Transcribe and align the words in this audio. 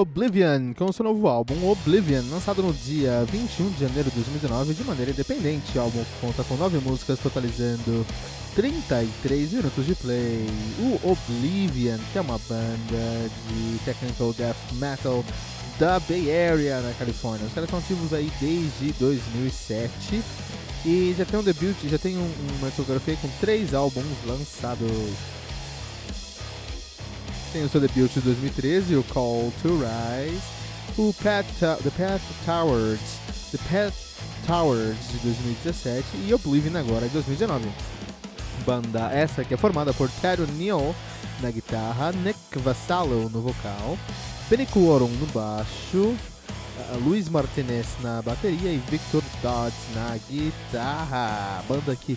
Oblivion, 0.00 0.72
com 0.74 0.92
seu 0.92 1.04
novo 1.04 1.26
álbum 1.28 1.70
Oblivion, 1.70 2.22
lançado 2.30 2.62
no 2.62 2.72
dia 2.72 3.24
21 3.30 3.70
de 3.70 3.80
janeiro 3.80 4.10
de 4.10 4.16
2019 4.16 4.74
de 4.74 4.84
maneira 4.84 5.10
independente. 5.10 5.76
O 5.76 5.80
álbum 5.80 6.04
conta 6.20 6.44
com 6.44 6.56
nove 6.56 6.78
músicas, 6.78 7.18
totalizando 7.18 8.06
33 8.54 9.52
minutos 9.52 9.84
de 9.84 9.94
play. 9.94 10.46
O 10.78 11.10
Oblivion, 11.10 11.98
que 12.12 12.18
é 12.18 12.20
uma 12.20 12.38
banda 12.48 13.30
de 13.48 13.78
technical 13.84 14.32
death 14.32 14.56
metal 14.72 15.24
da 15.78 16.00
Bay 16.00 16.30
Area, 16.30 16.80
na 16.80 16.92
Califórnia. 16.94 17.46
Os 17.46 17.52
caras 17.52 17.68
são 17.68 17.78
ativos 17.78 18.12
aí 18.12 18.30
desde 18.40 18.92
2007 18.98 20.22
e 20.84 21.14
já 21.18 21.24
tem 21.24 21.40
um 21.40 21.42
debut, 21.42 21.76
já 21.84 21.98
tem 21.98 22.16
um, 22.16 22.32
uma 22.58 22.68
discografia 22.68 23.16
com 23.16 23.28
três 23.40 23.74
álbuns 23.74 24.06
lançados. 24.26 24.88
Tem 27.52 27.64
o 27.64 27.68
seu 27.68 27.80
debut 27.80 28.12
de 28.12 28.20
2013, 28.20 28.96
o 28.96 29.02
Call 29.04 29.50
to 29.62 29.68
Rise, 29.78 30.42
o 30.98 31.14
Path, 31.14 31.46
The 31.82 31.90
Path 31.90 32.22
Towers, 32.44 33.00
The 33.50 33.58
Path 33.70 33.94
Towers 34.46 34.96
de 35.12 35.18
2017 35.18 36.06
e 36.26 36.34
Oblivion 36.34 36.76
agora 36.76 37.06
de 37.06 37.14
2019. 37.14 37.66
Banda 38.66 39.10
essa 39.12 39.44
que 39.44 39.54
é 39.54 39.56
formada 39.56 39.94
por 39.94 40.10
Ted 40.20 40.42
Neal 40.52 40.94
na 41.40 41.50
guitarra, 41.50 42.12
Nick 42.12 42.58
Vassallo 42.58 43.30
no 43.30 43.40
vocal, 43.40 43.98
Benny 44.50 44.66
Cuoron 44.66 45.08
no 45.08 45.26
baixo, 45.26 46.14
Luiz 47.04 47.28
Martinez 47.28 47.86
na 48.02 48.22
bateria 48.22 48.72
e 48.72 48.78
Victor 48.90 49.22
Dodds 49.42 49.78
na 49.94 50.18
guitarra. 50.28 51.62
Banda 51.68 51.94
que 51.96 52.16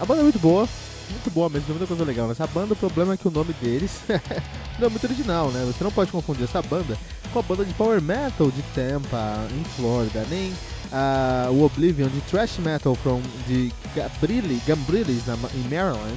a 0.00 0.04
banda 0.04 0.20
é 0.20 0.22
muito 0.22 0.38
boa, 0.38 0.68
muito 1.10 1.30
boa 1.30 1.48
mesmo, 1.48 1.66
tem 1.66 1.76
muita 1.76 1.86
coisa 1.86 2.04
legal 2.04 2.28
nessa 2.28 2.46
banda. 2.46 2.72
O 2.72 2.76
problema 2.76 3.14
é 3.14 3.16
que 3.16 3.28
o 3.28 3.30
nome 3.30 3.52
deles 3.54 4.00
não 4.78 4.86
é 4.86 4.90
muito 4.90 5.04
original, 5.04 5.50
né? 5.50 5.64
Você 5.66 5.84
não 5.84 5.90
pode 5.90 6.10
confundir 6.10 6.44
essa 6.44 6.62
banda 6.62 6.96
com 7.32 7.38
a 7.38 7.42
banda 7.42 7.64
de 7.64 7.74
power 7.74 8.00
metal 8.00 8.50
de 8.50 8.62
Tampa, 8.74 9.46
em 9.52 9.64
Flórida, 9.76 10.24
nem 10.30 10.50
uh, 10.50 11.52
o 11.52 11.64
Oblivion 11.64 12.08
de 12.08 12.20
thrash 12.22 12.58
metal 12.58 12.94
from, 12.94 13.20
de 13.46 13.72
Gabrilli, 13.94 14.60
Gambrillis 14.66 15.26
na, 15.26 15.34
em 15.54 15.68
Maryland. 15.68 16.16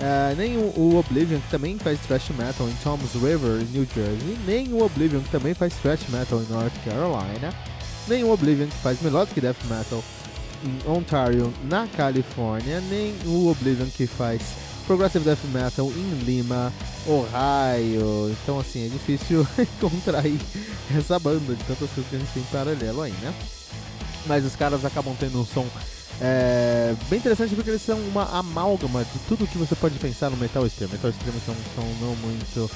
Uh, 0.00 0.34
nem 0.34 0.56
o, 0.56 0.72
o, 0.78 0.98
Oblivion, 0.98 1.38
que 1.40 1.50
também 1.50 1.78
faz 1.78 2.00
thrash 2.00 2.30
metal 2.30 2.66
em 2.66 2.74
Toms 2.82 3.12
River, 3.12 3.62
New 3.70 3.86
Jersey. 3.94 4.38
Nem 4.46 4.72
o 4.72 4.82
Oblivion, 4.82 5.20
que 5.20 5.30
também 5.30 5.52
faz 5.52 5.74
thrash 5.74 6.08
metal 6.08 6.40
em 6.40 6.46
North 6.50 6.72
Carolina. 6.84 7.52
Nem 8.08 8.24
o 8.24 8.32
Oblivion, 8.32 8.66
que 8.66 8.76
faz 8.76 9.00
melodic 9.02 9.38
death 9.40 9.62
metal 9.68 10.02
em 10.64 10.90
Ontario, 10.90 11.52
na 11.64 11.86
Califórnia, 11.86 12.80
nem 12.88 13.14
o 13.26 13.50
Oblivion 13.50 13.86
que 13.86 14.06
faz 14.06 14.40
Progressive 14.86 15.24
Death 15.24 15.44
Metal 15.52 15.86
em 15.86 16.24
Lima, 16.24 16.72
Ohio. 17.06 18.30
Então, 18.30 18.58
assim, 18.58 18.86
é 18.86 18.88
difícil 18.88 19.46
encontrar 19.56 20.24
essa 20.96 21.18
banda 21.18 21.54
de 21.54 21.62
tantas 21.64 21.90
coisas 21.90 22.06
que 22.10 22.16
a 22.16 22.18
gente 22.18 22.32
tem 22.32 22.42
em 22.42 22.46
paralelo 22.46 23.02
aí, 23.02 23.12
né? 23.22 23.32
Mas 24.26 24.44
os 24.44 24.56
caras 24.56 24.84
acabam 24.84 25.14
tendo 25.18 25.40
um 25.40 25.46
som 25.46 25.66
é, 26.20 26.94
bem 27.08 27.18
interessante 27.18 27.54
porque 27.54 27.70
eles 27.70 27.82
são 27.82 27.98
uma 27.98 28.24
amálgama 28.38 29.02
de 29.04 29.18
tudo 29.26 29.46
que 29.46 29.56
você 29.56 29.74
pode 29.74 29.98
pensar 29.98 30.30
no 30.30 30.36
metal 30.36 30.66
extremo. 30.66 30.92
Metal 30.92 31.10
extremo 31.10 31.40
é 31.48 31.50
um 31.50 31.54
som 31.74 32.04
não 32.04 32.16
muito 32.16 32.70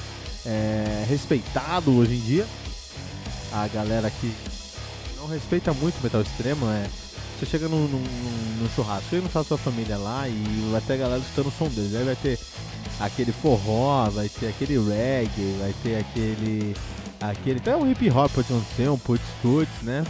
é, 0.45 1.05
respeitado 1.07 1.95
hoje 1.95 2.15
em 2.15 2.21
dia. 2.21 2.47
A 3.51 3.67
galera 3.67 4.09
que 4.09 4.33
não 5.17 5.27
respeita 5.27 5.73
muito 5.73 6.01
metal 6.03 6.21
extremo 6.21 6.65
é 6.67 6.87
você 7.39 7.45
chega 7.45 7.67
no 7.67 7.89
churrasco, 8.73 9.09
chega 9.09 9.21
no 9.21 9.29
churrasco 9.29 9.55
da 9.55 9.57
sua 9.57 9.57
família 9.57 9.97
lá 9.97 10.27
e 10.27 10.69
vai 10.71 10.81
ter 10.81 10.93
a 10.93 10.97
galera 10.97 11.19
escutando 11.19 11.47
o 11.47 11.51
som 11.51 11.67
deles. 11.67 11.93
Aí 11.93 12.03
vai 12.03 12.15
ter 12.15 12.39
aquele 12.99 13.31
forró, 13.31 14.09
vai 14.09 14.29
ter 14.29 14.47
aquele 14.47 14.77
reggae, 14.77 15.57
vai 15.59 15.75
ter 15.83 15.97
aquele. 15.97 16.75
aquele 17.19 17.59
até 17.59 17.75
um 17.75 17.89
hip 17.91 18.09
hop 18.09 18.31
pode 18.33 18.47
ser, 18.75 18.89
um 18.89 18.97
putz, 18.97 19.21
né? 19.83 20.03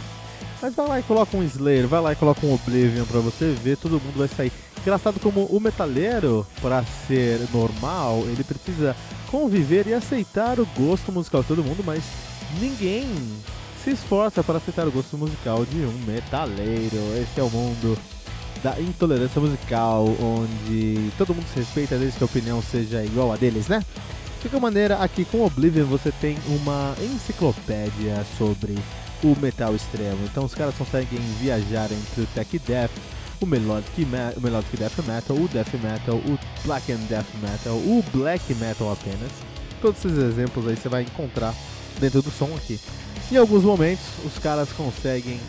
Mas 0.60 0.74
vai 0.74 0.88
lá 0.88 1.00
e 1.00 1.02
coloca 1.02 1.36
um 1.36 1.42
Slayer, 1.42 1.86
vai 1.86 2.00
lá 2.00 2.12
e 2.12 2.16
coloca 2.16 2.44
um 2.46 2.54
Oblivion 2.54 3.04
pra 3.04 3.20
você 3.20 3.52
ver, 3.62 3.76
todo 3.76 4.00
mundo 4.00 4.16
vai 4.16 4.28
sair. 4.28 4.52
Engraçado 4.80 5.20
como 5.20 5.44
o 5.46 5.60
metaleiro, 5.60 6.46
para 6.62 6.84
ser 7.06 7.40
normal, 7.52 8.22
ele 8.26 8.42
precisa 8.42 8.96
conviver 9.30 9.86
e 9.86 9.94
aceitar 9.94 10.58
o 10.60 10.66
gosto 10.78 11.12
musical 11.12 11.42
de 11.42 11.48
todo 11.48 11.64
mundo, 11.64 11.82
mas 11.84 12.04
ninguém 12.60 13.06
se 13.82 13.90
esforça 13.90 14.42
para 14.42 14.58
aceitar 14.58 14.86
o 14.86 14.92
gosto 14.92 15.18
musical 15.18 15.64
de 15.64 15.78
um 15.78 15.98
metaleiro. 16.06 16.96
Esse 17.20 17.40
é 17.40 17.42
o 17.42 17.50
mundo 17.50 17.98
da 18.62 18.80
intolerância 18.80 19.40
musical, 19.40 20.06
onde 20.20 21.10
todo 21.18 21.34
mundo 21.34 21.46
se 21.52 21.60
respeita 21.60 21.98
desde 21.98 22.16
que 22.16 22.24
a 22.24 22.26
opinião 22.26 22.62
seja 22.62 23.04
igual 23.04 23.32
a 23.32 23.36
deles, 23.36 23.68
né? 23.68 23.84
De 24.36 24.48
qualquer 24.48 24.60
maneira, 24.60 24.96
aqui 24.96 25.24
com 25.24 25.44
Oblivion 25.44 25.84
você 25.86 26.12
tem 26.12 26.38
uma 26.48 26.94
enciclopédia 27.02 28.24
sobre 28.38 28.76
o 29.22 29.36
metal 29.40 29.74
extremo. 29.74 30.24
Então 30.24 30.44
os 30.44 30.54
caras 30.54 30.74
conseguem 30.74 31.18
viajar 31.40 31.90
entre 31.90 32.22
o 32.22 32.26
tech 32.34 32.58
death, 32.60 32.90
o 33.40 33.46
melodic, 33.46 34.06
o 34.36 34.40
melodic 34.40 34.76
death 34.76 34.98
metal, 35.06 35.36
o 35.36 35.48
death 35.48 35.74
metal, 35.74 36.16
o 36.16 36.38
black 36.64 36.92
and 36.92 37.04
death 37.08 37.26
metal, 37.40 37.76
o 37.76 38.04
black 38.12 38.54
metal 38.54 38.92
apenas. 38.92 39.30
Todos 39.80 40.04
esses 40.04 40.18
exemplos 40.18 40.66
aí 40.66 40.76
você 40.76 40.88
vai 40.88 41.02
encontrar 41.02 41.54
dentro 41.98 42.22
do 42.22 42.30
som 42.30 42.54
aqui. 42.56 42.78
Em 43.30 43.36
alguns 43.36 43.64
momentos, 43.64 44.04
os 44.24 44.38
caras 44.38 44.70
conseguem. 44.72 45.40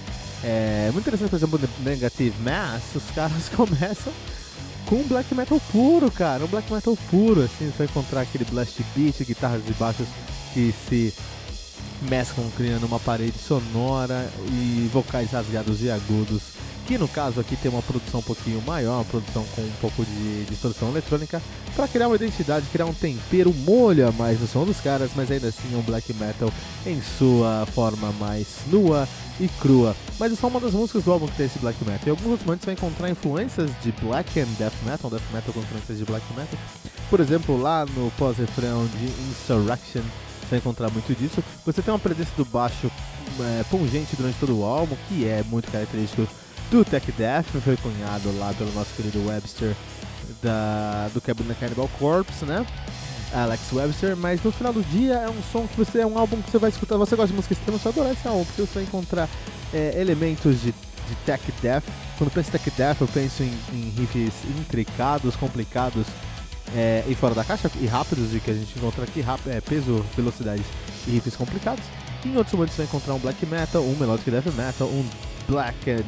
É 0.44 0.89
muito 0.94 1.07
interessante, 1.07 1.30
por 1.30 1.36
exemplo, 1.36 1.59
Negative 1.80 2.36
Mass, 2.42 2.83
os 2.95 3.09
caras 3.15 3.50
começam 3.56 4.13
com 4.86 5.03
black 5.03 5.33
metal 5.36 5.59
puro, 5.71 6.09
cara. 6.12 6.44
Um 6.44 6.47
black 6.47 6.71
metal 6.71 6.97
puro, 7.09 7.42
assim. 7.42 7.65
Você 7.65 7.77
vai 7.77 7.88
encontrar 7.88 8.21
aquele 8.21 8.45
blast 8.45 8.81
beat, 8.95 9.24
guitarras 9.24 9.62
e 9.68 9.74
baixos 9.74 10.07
que 10.53 10.74
se 10.88 11.13
mesclam 12.01 12.49
criando 12.55 12.85
uma 12.85 12.99
parede 12.99 13.38
sonora 13.38 14.29
e 14.51 14.89
vocais 14.91 15.31
rasgados 15.31 15.81
e 15.81 15.89
agudos 15.89 16.57
que 16.88 16.97
no 16.97 17.07
caso 17.07 17.41
aqui 17.41 17.57
tem 17.57 17.69
uma 17.69 17.81
produção 17.81 18.21
um 18.21 18.23
pouquinho 18.23 18.61
maior, 18.61 18.95
uma 18.95 19.05
produção 19.05 19.45
com 19.53 19.61
um 19.61 19.71
pouco 19.81 20.05
de 20.05 20.45
distorção 20.45 20.88
eletrônica, 20.88 21.41
para 21.75 21.85
criar 21.85 22.07
uma 22.07 22.15
identidade, 22.15 22.65
criar 22.71 22.85
um 22.85 22.94
tempero, 22.94 23.53
molha 23.53 24.09
mais 24.13 24.41
o 24.41 24.47
som 24.47 24.63
dos 24.63 24.79
caras, 24.79 25.11
mas 25.13 25.29
ainda 25.29 25.49
assim 25.49 25.75
um 25.75 25.81
black 25.81 26.13
metal 26.13 26.49
em 26.85 27.01
sua 27.01 27.67
forma 27.73 28.13
mais 28.13 28.47
nua 28.67 29.05
e 29.38 29.49
crua. 29.59 29.94
Mas 30.17 30.31
é 30.31 30.35
só 30.38 30.47
uma 30.47 30.61
das 30.61 30.71
músicas 30.71 31.03
do 31.03 31.11
álbum 31.11 31.27
que 31.27 31.35
tem 31.35 31.45
esse 31.47 31.59
black 31.59 31.77
metal. 31.83 32.07
Em 32.07 32.11
alguns 32.11 32.39
momentos 32.41 32.63
você 32.63 32.67
vai 32.67 32.73
encontrar 32.75 33.09
influências 33.09 33.69
de 33.83 33.91
black 34.01 34.39
and 34.39 34.47
death 34.57 34.73
metal, 34.85 35.11
death 35.11 35.29
metal 35.33 35.53
com 35.53 35.59
influências 35.59 35.97
de 35.97 36.05
black 36.05 36.25
metal. 36.38 36.57
Por 37.09 37.19
exemplo, 37.19 37.61
lá 37.61 37.85
no 37.85 38.09
pós-refrão 38.11 38.85
de 38.85 39.05
Insurrection, 39.29 40.03
vai 40.49 40.59
encontrar 40.59 40.89
muito 40.89 41.13
disso. 41.15 41.44
Você 41.65 41.81
tem 41.81 41.94
uma 41.94 41.99
presença 41.99 42.31
do 42.35 42.45
baixo 42.45 42.91
é, 43.39 43.63
pungente 43.69 44.15
durante 44.15 44.39
todo 44.39 44.59
o 44.59 44.63
álbum, 44.63 44.95
que 45.07 45.25
é 45.25 45.44
muito 45.44 45.71
característico 45.71 46.27
do 46.71 46.83
Tech 46.83 47.11
Death, 47.13 47.45
foi 47.63 47.77
cunhado 47.77 48.38
lá 48.38 48.53
pelo 48.53 48.71
nosso 48.73 48.94
querido 48.95 49.25
Webster 49.27 49.73
da, 50.41 51.09
do 51.13 51.21
Cannibal 51.21 51.89
Corpse, 51.97 52.45
né? 52.45 52.65
Alex 53.33 53.71
Webster, 53.73 54.15
mas 54.15 54.41
no 54.41 54.51
final 54.51 54.71
do 54.71 54.81
dia 54.83 55.15
é 55.15 55.29
um 55.29 55.44
som 55.51 55.67
que 55.67 55.77
você 55.77 55.99
é 55.99 56.05
um 56.05 56.17
álbum 56.17 56.41
que 56.41 56.49
você 56.49 56.57
vai 56.57 56.69
escutar. 56.69 56.97
Você 56.97 57.15
gosta 57.15 57.27
de 57.27 57.33
música 57.33 57.53
extrema, 57.53 57.77
você 57.77 57.83
vai 57.85 57.94
adorar 57.94 58.13
esse 58.13 58.27
álbum, 58.27 58.45
porque 58.45 58.61
você 58.61 58.73
vai 58.75 58.83
encontrar 58.83 59.29
é, 59.73 59.99
elementos 59.99 60.61
de, 60.61 60.71
de 60.71 61.15
tech 61.25 61.44
death. 61.61 61.83
Quando 62.17 62.31
penso 62.31 62.49
em 62.49 62.51
tech 62.51 62.71
death, 62.71 63.01
eu 63.01 63.07
penso 63.07 63.44
em, 63.44 63.53
em 63.73 63.94
riffs 63.97 64.33
intricados, 64.57 65.35
complicados 65.35 66.07
é, 66.75 67.04
e 67.08 67.16
fora 67.16 67.34
da 67.34 67.44
caixa 67.44 67.69
e 67.80 67.86
rápidos, 67.86 68.34
e 68.34 68.40
que 68.40 68.52
a 68.52 68.54
gente 68.54 68.78
encontra 68.78 69.04
aqui 69.04 69.24
é, 69.48 69.62
peso, 69.62 70.06
velocidade 70.16 70.64
e 71.08 71.12
riffs 71.12 71.36
complicados. 71.36 71.84
Em 72.25 72.36
outros 72.36 72.54
momentos 72.54 72.75
você 72.75 72.84
vai 72.84 72.88
encontrar 72.88 73.14
um 73.14 73.19
black 73.19 73.46
metal, 73.46 73.84
um 73.84 73.96
melodic 73.96 74.30
death 74.30 74.54
metal, 74.54 74.88
um 74.88 75.06
black 75.48 75.90
and 75.90 76.04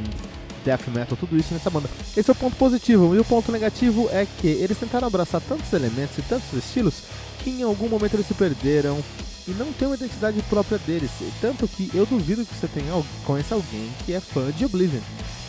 death 0.65 0.87
metal, 0.87 1.17
tudo 1.17 1.37
isso 1.37 1.53
nessa 1.53 1.69
banda. 1.69 1.89
Esse 2.15 2.29
é 2.29 2.33
o 2.33 2.35
ponto 2.35 2.55
positivo. 2.57 3.15
E 3.15 3.19
o 3.19 3.25
ponto 3.25 3.51
negativo 3.51 4.09
é 4.11 4.25
que 4.25 4.47
eles 4.47 4.77
tentaram 4.77 5.07
abraçar 5.07 5.41
tantos 5.41 5.71
elementos 5.73 6.17
e 6.17 6.21
tantos 6.23 6.51
estilos 6.53 7.03
que 7.39 7.49
em 7.49 7.63
algum 7.63 7.87
momento 7.87 8.15
eles 8.15 8.27
se 8.27 8.33
perderam 8.33 8.99
e 9.47 9.51
não 9.51 9.71
tem 9.71 9.87
uma 9.87 9.95
identidade 9.95 10.41
própria 10.43 10.77
deles. 10.79 11.11
Tanto 11.39 11.67
que 11.67 11.89
eu 11.93 12.05
duvido 12.05 12.45
que 12.45 12.53
você 12.53 12.67
tenha, 12.67 12.91
conheça 13.25 13.55
alguém 13.55 13.89
que 14.05 14.13
é 14.13 14.19
fã 14.19 14.51
de 14.51 14.65
Oblivion. 14.65 15.01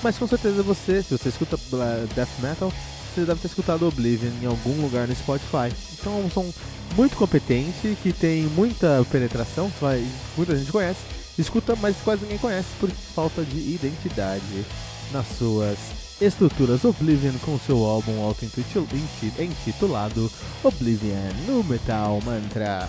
Mas 0.03 0.17
com 0.17 0.27
certeza 0.27 0.63
você, 0.63 1.03
se 1.03 1.17
você 1.17 1.29
escuta 1.29 1.59
death 2.15 2.29
metal, 2.41 2.73
você 3.15 3.25
deve 3.25 3.41
ter 3.41 3.49
escutado 3.49 3.87
Oblivion 3.87 4.31
em 4.43 4.47
algum 4.47 4.83
lugar 4.83 5.09
no 5.09 5.15
Spotify. 5.15 5.73
Então 5.99 6.21
é 6.21 6.25
um 6.25 6.31
som 6.31 6.53
muito 6.97 7.17
competente, 7.17 7.97
que 8.03 8.13
tem 8.13 8.43
muita 8.43 9.05
penetração, 9.11 9.73
muita 10.37 10.57
gente 10.57 10.73
conhece, 10.73 11.01
escuta, 11.39 11.77
mas 11.77 11.97
quase 12.03 12.23
ninguém 12.23 12.39
conhece 12.39 12.69
por 12.79 12.91
falta 12.91 13.43
de 13.43 13.59
identidade 13.59 14.65
nas 15.13 15.27
suas 15.39 15.79
estruturas 16.21 16.85
Oblivion 16.85 17.33
com 17.45 17.59
seu 17.59 17.85
álbum 17.85 18.23
auto-intitulado 18.23 20.31
Oblivion 20.63 21.33
no 21.47 21.65
Metal 21.65 22.21
Mantra. 22.25 22.89